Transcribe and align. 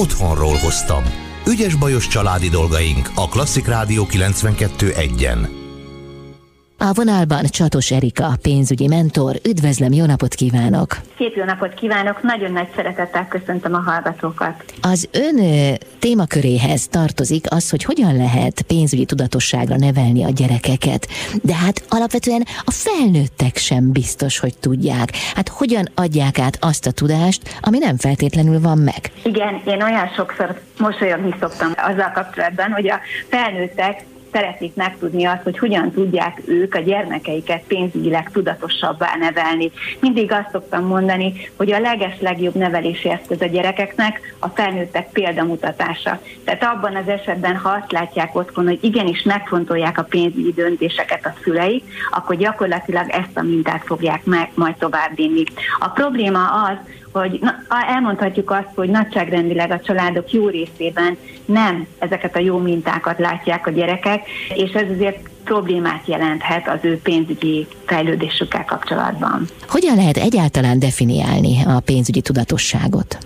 otthonról 0.00 0.56
hoztam. 0.56 1.04
Ügyes 1.46 1.74
bajos 1.74 2.08
családi 2.08 2.48
dolgaink 2.48 3.10
a 3.14 3.28
Klasszik 3.28 3.66
Rádió 3.66 4.06
92.1-en. 4.10 5.59
A 6.82 6.92
vonalban 6.92 7.44
Csatos 7.44 7.90
Erika, 7.90 8.28
pénzügyi 8.42 8.86
mentor. 8.86 9.36
Üdvözlöm, 9.48 9.92
jó 9.92 10.04
napot 10.04 10.34
kívánok! 10.34 10.96
Szép 11.16 11.36
jó 11.36 11.44
napot 11.44 11.74
kívánok, 11.74 12.22
nagyon 12.22 12.52
nagy 12.52 12.68
szeretettel 12.74 13.28
köszöntöm 13.28 13.74
a 13.74 13.78
hallgatókat. 13.78 14.64
Az 14.80 15.08
ön 15.12 15.36
témaköréhez 15.98 16.88
tartozik 16.88 17.44
az, 17.48 17.70
hogy 17.70 17.84
hogyan 17.84 18.16
lehet 18.16 18.62
pénzügyi 18.62 19.04
tudatosságra 19.04 19.76
nevelni 19.76 20.24
a 20.24 20.30
gyerekeket. 20.30 21.08
De 21.42 21.54
hát 21.54 21.84
alapvetően 21.88 22.42
a 22.64 22.70
felnőttek 22.70 23.56
sem 23.56 23.92
biztos, 23.92 24.38
hogy 24.38 24.58
tudják. 24.58 25.10
Hát 25.34 25.48
hogyan 25.48 25.88
adják 25.94 26.38
át 26.38 26.56
azt 26.60 26.86
a 26.86 26.90
tudást, 26.90 27.58
ami 27.60 27.78
nem 27.78 27.96
feltétlenül 27.96 28.60
van 28.60 28.78
meg? 28.78 29.12
Igen, 29.22 29.62
én 29.66 29.82
olyan 29.82 30.08
sokszor 30.16 30.60
mosolyogni 30.78 31.34
szoktam 31.40 31.72
azzal 31.76 32.10
kapcsolatban, 32.14 32.70
hogy 32.70 32.88
a 32.88 33.00
felnőttek 33.28 34.04
szeretnék 34.32 34.74
megtudni 34.74 35.24
azt, 35.24 35.42
hogy 35.42 35.58
hogyan 35.58 35.90
tudják 35.90 36.42
ők 36.46 36.74
a 36.74 36.78
gyermekeiket 36.78 37.62
pénzügyileg 37.66 38.30
tudatosabbá 38.30 39.16
nevelni. 39.18 39.70
Mindig 40.00 40.32
azt 40.32 40.50
szoktam 40.52 40.84
mondani, 40.84 41.32
hogy 41.56 41.72
a 41.72 41.80
leges 41.80 42.20
legjobb 42.20 42.54
nevelési 42.54 43.10
eszköz 43.10 43.40
a 43.40 43.46
gyerekeknek 43.46 44.20
a 44.38 44.48
felnőttek 44.48 45.10
példamutatása. 45.12 46.20
Tehát 46.44 46.64
abban 46.64 46.96
az 46.96 47.08
esetben, 47.08 47.56
ha 47.56 47.68
azt 47.68 47.92
látják 47.92 48.36
otthon, 48.36 48.66
hogy 48.66 48.78
igenis 48.82 49.22
megfontolják 49.22 49.98
a 49.98 50.02
pénzügyi 50.02 50.52
döntéseket 50.52 51.26
a 51.26 51.34
szüleik, 51.42 51.84
akkor 52.10 52.36
gyakorlatilag 52.36 53.08
ezt 53.08 53.36
a 53.36 53.42
mintát 53.42 53.82
fogják 53.84 54.24
meg, 54.24 54.50
majd 54.54 54.74
továbbvinni. 54.76 55.42
A 55.78 55.88
probléma 55.88 56.50
az, 56.50 56.76
hogy 57.12 57.38
na, 57.40 57.54
elmondhatjuk 57.88 58.50
azt, 58.50 58.68
hogy 58.74 58.88
nagyságrendileg 58.88 59.70
a 59.70 59.80
családok 59.80 60.32
jó 60.32 60.48
részében 60.48 61.16
nem 61.44 61.86
ezeket 61.98 62.36
a 62.36 62.40
jó 62.40 62.58
mintákat 62.58 63.18
látják 63.18 63.66
a 63.66 63.70
gyerekek, 63.70 64.19
és 64.54 64.70
ez 64.70 64.90
azért 64.94 65.28
problémát 65.44 66.06
jelenthet 66.06 66.68
az 66.68 66.78
ő 66.82 66.98
pénzügyi 66.98 67.66
fejlődésükkel 67.86 68.64
kapcsolatban. 68.64 69.46
Hogyan 69.68 69.96
lehet 69.96 70.16
egyáltalán 70.16 70.78
definiálni 70.78 71.62
a 71.66 71.80
pénzügyi 71.80 72.20
tudatosságot? 72.20 73.18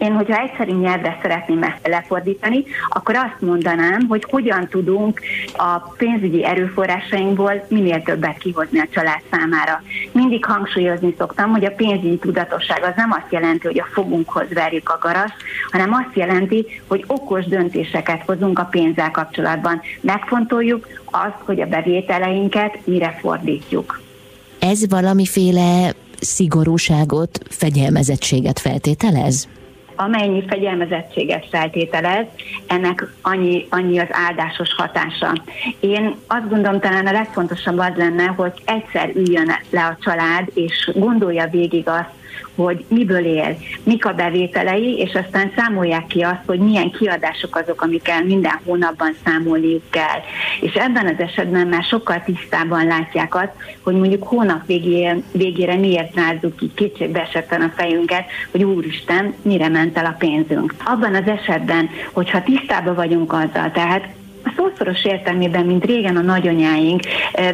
Én, 0.00 0.12
hogyha 0.12 0.40
egyszerű 0.40 0.72
nyelvre 0.72 1.18
szeretném 1.22 1.62
ezt 1.62 1.86
lefordítani, 1.88 2.64
akkor 2.88 3.14
azt 3.16 3.40
mondanám, 3.40 4.06
hogy 4.08 4.24
hogyan 4.30 4.68
tudunk 4.68 5.20
a 5.56 5.78
pénzügyi 5.78 6.44
erőforrásainkból 6.44 7.64
minél 7.68 8.02
többet 8.02 8.38
kihozni 8.38 8.78
a 8.78 8.88
család 8.90 9.20
számára. 9.30 9.82
Mindig 10.12 10.44
hangsúlyozni 10.44 11.14
szoktam, 11.18 11.50
hogy 11.50 11.64
a 11.64 11.70
pénzügyi 11.70 12.18
tudatosság 12.18 12.82
az 12.82 12.92
nem 12.96 13.10
azt 13.10 13.32
jelenti, 13.32 13.66
hogy 13.66 13.80
a 13.80 13.88
fogunkhoz 13.92 14.48
verjük 14.54 14.88
a 14.88 14.98
garast, 15.00 15.34
hanem 15.70 15.92
azt 15.92 16.16
jelenti, 16.16 16.66
hogy 16.86 17.04
okos 17.06 17.44
döntéseket 17.44 18.22
hozunk 18.26 18.58
a 18.58 18.68
pénzzel 18.70 19.10
kapcsolatban. 19.10 19.80
Megfontoljuk 20.00 20.86
azt, 21.04 21.38
hogy 21.44 21.60
a 21.60 21.66
bevételeinket 21.66 22.86
mire 22.86 23.18
fordítjuk. 23.20 24.00
Ez 24.58 24.88
valamiféle 24.88 25.92
szigorúságot, 26.20 27.40
fegyelmezettséget 27.48 28.58
feltételez? 28.58 29.48
Amennyi 30.00 30.44
fegyelmezettséget 30.48 31.46
feltételez, 31.50 32.26
ennek 32.66 33.06
annyi, 33.22 33.66
annyi 33.70 33.98
az 33.98 34.08
áldásos 34.10 34.74
hatása. 34.76 35.32
Én 35.80 36.14
azt 36.26 36.48
gondolom, 36.48 36.80
talán 36.80 37.06
a 37.06 37.12
legfontosabb 37.12 37.78
az 37.78 37.92
lenne, 37.96 38.24
hogy 38.24 38.52
egyszer 38.64 39.10
üljön 39.14 39.52
le 39.70 39.84
a 39.84 39.96
család, 40.00 40.50
és 40.54 40.90
gondolja 40.94 41.48
végig 41.50 41.88
azt, 41.88 42.18
hogy 42.54 42.84
miből 42.88 43.24
él, 43.24 43.56
mik 43.82 44.04
a 44.06 44.12
bevételei, 44.12 44.98
és 44.98 45.14
aztán 45.14 45.52
számolják 45.56 46.06
ki 46.06 46.20
azt, 46.20 46.44
hogy 46.46 46.58
milyen 46.58 46.90
kiadások 46.90 47.56
azok, 47.56 47.82
amikkel 47.82 48.24
minden 48.24 48.60
hónapban 48.64 49.14
számolniuk 49.24 49.82
kell. 49.90 50.20
És 50.60 50.72
ebben 50.72 51.06
az 51.06 51.18
esetben 51.18 51.66
már 51.66 51.82
sokkal 51.82 52.22
tisztában 52.24 52.86
látják 52.86 53.34
azt, 53.34 53.52
hogy 53.82 53.94
mondjuk 53.94 54.28
hónap 54.28 54.66
végére, 54.66 55.16
végére 55.32 55.76
miért 55.76 56.14
rázzuk 56.14 56.56
ki 56.56 56.70
kétségbe 56.74 57.20
esetten 57.20 57.60
a 57.60 57.72
fejünket, 57.76 58.24
hogy 58.50 58.64
úristen, 58.64 59.34
mire 59.42 59.68
ment 59.68 59.89
el 59.96 60.04
a 60.04 60.16
pénzünk. 60.18 60.74
Abban 60.84 61.14
az 61.14 61.26
esetben, 61.26 61.88
hogyha 62.12 62.42
tisztában 62.42 62.94
vagyunk 62.94 63.32
azzal, 63.32 63.70
tehát 63.72 64.08
a 64.44 64.52
szószoros 64.56 65.04
értelmében, 65.04 65.64
mint 65.64 65.84
régen 65.84 66.16
a 66.16 66.20
nagyanyáink, 66.20 67.00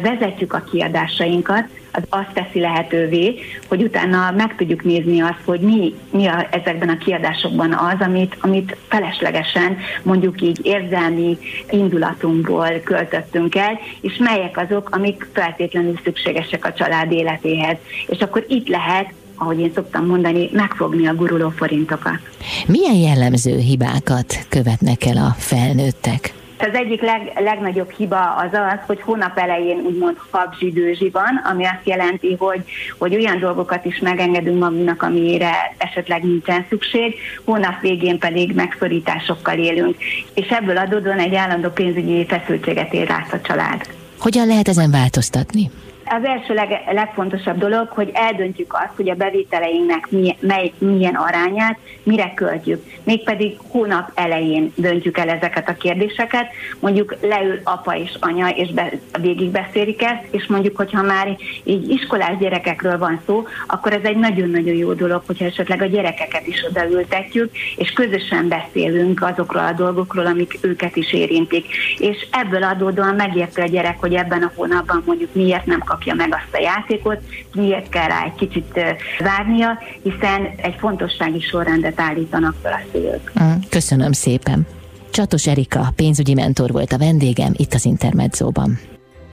vezetjük 0.01 0.53
a 0.53 0.63
kiadásainkat, 0.71 1.63
az 1.91 2.03
azt 2.09 2.33
teszi 2.33 2.59
lehetővé, 2.59 3.39
hogy 3.67 3.83
utána 3.83 4.33
meg 4.37 4.55
tudjuk 4.55 4.83
nézni 4.83 5.19
azt, 5.19 5.41
hogy 5.45 5.59
mi, 5.59 5.93
mi 6.11 6.27
a, 6.27 6.47
ezekben 6.51 6.89
a 6.89 6.97
kiadásokban 6.97 7.73
az, 7.73 7.95
amit, 7.99 8.37
amit 8.39 8.77
feleslegesen 8.87 9.77
mondjuk 10.03 10.41
így 10.41 10.59
érzelmi 10.63 11.37
indulatunkból 11.69 12.69
költöttünk 12.83 13.55
el, 13.55 13.79
és 14.01 14.17
melyek 14.17 14.57
azok, 14.57 14.89
amik 14.91 15.27
feltétlenül 15.33 15.99
szükségesek 16.03 16.65
a 16.65 16.73
család 16.73 17.11
életéhez. 17.11 17.77
És 18.07 18.19
akkor 18.19 18.45
itt 18.47 18.67
lehet 18.67 19.13
ahogy 19.37 19.59
én 19.59 19.71
szoktam 19.75 20.05
mondani, 20.05 20.49
megfogni 20.51 21.07
a 21.07 21.13
guruló 21.13 21.49
forintokat. 21.49 22.19
Milyen 22.67 22.95
jellemző 22.95 23.57
hibákat 23.57 24.45
követnek 24.49 25.05
el 25.05 25.17
a 25.17 25.35
felnőttek? 25.37 26.33
Az 26.59 26.73
egyik 26.73 27.01
leg, 27.01 27.31
legnagyobb 27.35 27.91
hiba 27.91 28.35
az 28.35 28.49
az, 28.51 28.79
hogy 28.85 29.01
hónap 29.01 29.37
elején 29.37 29.77
úgymond 29.77 30.17
habzsidőzsi 30.29 31.09
van, 31.09 31.41
ami 31.51 31.65
azt 31.65 31.81
jelenti, 31.83 32.35
hogy, 32.39 32.63
hogy 32.97 33.15
olyan 33.15 33.39
dolgokat 33.39 33.85
is 33.85 33.99
megengedünk 33.99 34.59
magunknak, 34.59 35.03
amire 35.03 35.75
esetleg 35.77 36.23
nincsen 36.23 36.65
szükség, 36.69 37.15
hónap 37.43 37.81
végén 37.81 38.19
pedig 38.19 38.55
megszorításokkal 38.55 39.57
élünk. 39.57 39.95
És 40.33 40.47
ebből 40.47 40.77
adódóan 40.77 41.19
egy 41.19 41.35
állandó 41.35 41.69
pénzügyi 41.69 42.25
feszültséget 42.25 42.93
ér 42.93 43.11
át 43.11 43.33
a 43.33 43.41
család. 43.41 43.87
Hogyan 44.19 44.47
lehet 44.47 44.67
ezen 44.67 44.91
változtatni? 44.91 45.69
Az 46.09 46.23
első 46.23 46.53
leg, 46.53 46.83
legfontosabb 46.91 47.57
dolog, 47.57 47.87
hogy 47.89 48.11
eldöntjük 48.13 48.73
azt, 48.73 48.95
hogy 48.95 49.09
a 49.09 49.15
bevételeinknek 49.15 50.07
mely, 50.39 50.71
milyen 50.77 51.15
arányát, 51.15 51.77
mire 52.03 52.33
költjük. 52.35 52.83
Mégpedig 53.03 53.57
hónap 53.69 54.11
elején 54.15 54.73
döntjük 54.75 55.17
el 55.17 55.29
ezeket 55.29 55.69
a 55.69 55.73
kérdéseket. 55.73 56.45
Mondjuk 56.79 57.15
leül 57.21 57.59
apa 57.63 57.95
és 57.95 58.15
anya, 58.19 58.49
és 58.49 58.71
be, 58.71 58.91
végig 59.21 59.49
beszélik 59.49 60.03
ezt, 60.03 60.23
és 60.31 60.45
mondjuk, 60.45 60.77
hogyha 60.77 61.01
már 61.01 61.37
így 61.63 61.89
iskolás 61.89 62.37
gyerekekről 62.37 62.97
van 62.97 63.21
szó, 63.25 63.47
akkor 63.67 63.93
ez 63.93 64.03
egy 64.03 64.17
nagyon-nagyon 64.17 64.75
jó 64.75 64.93
dolog, 64.93 65.21
hogyha 65.25 65.45
esetleg 65.45 65.81
a 65.81 65.85
gyerekeket 65.85 66.47
is 66.47 66.65
odaültetjük, 66.69 67.51
és 67.75 67.91
közösen 67.91 68.47
beszélünk 68.47 69.23
azokról 69.23 69.63
a 69.63 69.73
dolgokról, 69.73 70.25
amik 70.25 70.57
őket 70.61 70.95
is 70.95 71.13
érintik. 71.13 71.65
És 71.97 72.27
ebből 72.31 72.63
adódóan 72.63 73.15
megérte 73.15 73.63
a 73.63 73.67
gyerek, 73.67 73.99
hogy 73.99 74.13
ebben 74.13 74.43
a 74.43 74.51
hónapban 74.55 75.03
mondjuk 75.05 75.33
miért 75.33 75.65
nem 75.65 75.79
kap 75.79 75.96
kapja 75.97 76.13
meg 76.13 76.33
azt 76.33 76.53
a 76.53 76.61
játékot, 76.61 77.21
miért 77.53 77.89
kell 77.89 78.07
rá 78.07 78.23
egy 78.23 78.35
kicsit 78.35 78.79
várnia, 79.19 79.79
hiszen 80.03 80.49
egy 80.55 80.75
fontossági 80.77 81.39
sorrendet 81.39 81.99
állítanak 81.99 82.55
fel 82.61 82.71
a 82.73 82.79
szülők. 82.91 83.31
Mm, 83.43 83.51
köszönöm 83.69 84.11
szépen. 84.11 84.67
Csatos 85.11 85.47
Erika, 85.47 85.91
pénzügyi 85.95 86.33
mentor 86.33 86.71
volt 86.71 86.91
a 86.91 86.97
vendégem 86.97 87.53
itt 87.55 87.73
az 87.73 87.85
Intermedzóban. 87.85 88.79